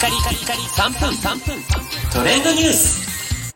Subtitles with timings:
[0.00, 1.62] カリカリカリ3分3分
[2.10, 3.54] トレンドニュース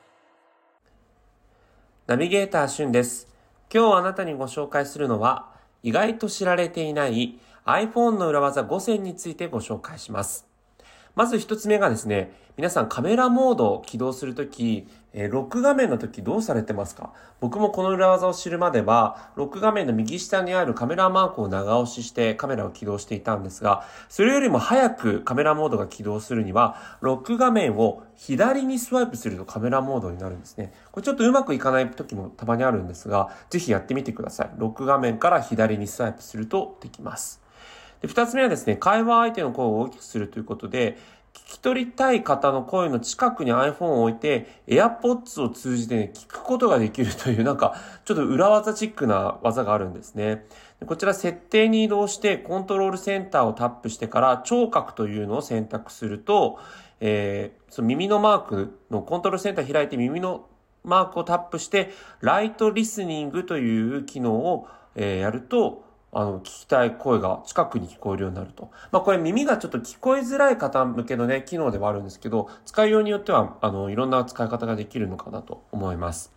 [2.07, 3.29] ナビゲーターしゅんです。
[3.73, 5.49] 今日あなたにご紹介するのは、
[5.83, 10.47] 意外と知られていない iPhone の裏技5選についてご紹介します。
[11.15, 17.13] まず一つ目がですね、皆さんカメラモードを起動するとき、えーロック画面の時どうされてますか？
[17.41, 30.73] 僕もこの裏技を知るまでは、ロック画面の右下にあるカメラマークを長押ししてカメラを起動していたんですが、それよりも早くカメラモードが起動するには、ロック画面を左にスワイプするとカメラモードになるんですね。
[30.91, 34.51] これちょっとうまくいかない時もたまにあるんですが、ぜひやってみてください。
[34.57, 37.44] ロック画面から左にスワイプするとできます。
[38.05, 40.99] で、二つ目はですね、会話相手の声を大きくするということで、
[41.33, 50.45] 聞き取りたい方の声の近くに iPhone を置いて、AirPods を通じてね、聞くことができるという、なんか、ちょっと裏技チックな技があるんですね。
[50.85, 56.59] こちら設定に移動して、コントロールセンターをタップしてから、聴覚というのを選択すると、
[57.01, 60.47] えー、その耳のマークのコントロールセンター開いて耳の
[60.85, 68.71] マークをタップして、ライトリスニングという機能を、えーやると、あの、聞きたい声が近くに聞こえるようになると。
[68.93, 76.33] まあこれ耳がちょっと聞こえづらい方向けのね、機能ではあるんですけど、使いようによっては、あの、いろんな使い方ができるのかなと思います。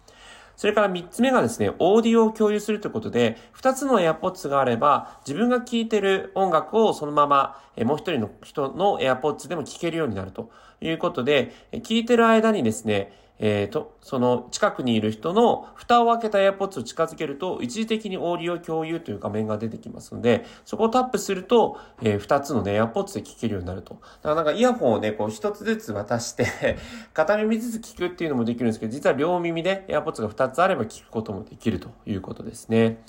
[0.58, 10.50] それから3つ目がですね、オーディオを共有するということで、2つの AirPods があれば、自分が聴いてる音楽をそのまま、えもう一人の人の AirPods でも聴けるようになると
[10.82, 23.96] いうことで、え聴いてる間にですね、えーと、その近くにいる人の蓋を開けた AirPods を近づけると、一時的にオーディオ共有という画面が出てきますので、そこをタップすると、えー、2つのね、AirPods で聞けるようになると。
[23.96, 26.46] だからなんかイヤホンをね、こう一つずつ渡して、
[27.14, 33.00] 片耳ずつ聞くっていうのもできるんですけど、実は両耳で AirPods が2つあれば聞くこともできるということですね。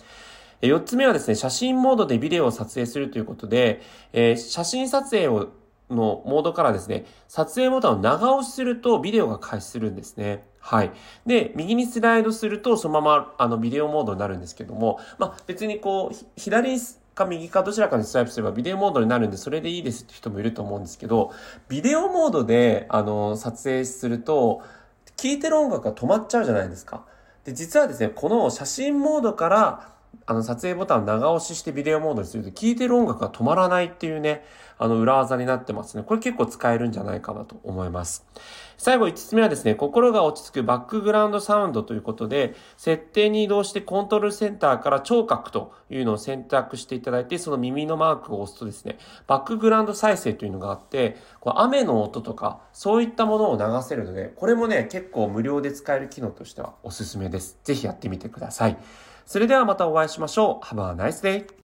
[0.61, 3.81] えー四つ目はですね、写真モードでビデオを撮影するということで、
[4.13, 5.51] えー写真撮影を
[5.91, 10.47] のモードからですね、撮影ボタンを長押しするとビデオが開始するんですね。
[10.61, 10.93] はい。
[11.27, 16.79] で、右にスライドするとそのままあのビデオモードになるんですけども、まあ別にこう、左
[17.15, 21.33] か右かどちらかにスワイプすればビデオモードになるんでそれでいいですって人もいると思うんですけど、
[21.69, 24.63] ビデオモードであの撮影すると、
[25.17, 27.05] 聴いてる音楽が止まっちゃうじゃないですか。
[27.45, 29.89] で、実はですね、この写真モードから
[30.29, 34.45] あの撮影ボタンを長押ししてビデオモードにすると聴いてる音楽が止まらないっていうね、
[34.77, 36.03] あの裏技になってますね。
[36.03, 38.27] これ結構使えるんじゃないかなと思います。
[38.77, 57.59] 最後5つ目はですね、心が落ち着くバックグラウンドサウンドということで、設定に移動してコントロールセンターから聴覚というのを選択していただいて、その耳のマークを押すとですね、バックグラウンド再生というのがあって、こう雨の音とか、そういったものを流せるので、これもね、結構無料で使える機能としてはおすすめです。
[57.65, 58.77] ぜひやってみてください。
[59.29, 60.67] それではまたお会いしましょうしましょう。
[60.67, 61.49] Have a nice day!